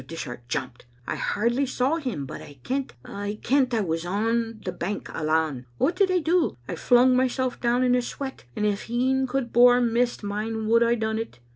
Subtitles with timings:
[0.07, 4.59] Dishart jumped; I hardly saw him, but I kent, I kent, for I was on
[4.65, 5.67] the bank alane.
[5.77, 6.57] What did I do?
[6.67, 10.81] I flung mysel* down in a sweat, and if een could bore mist mine would
[10.81, 11.37] hae done it.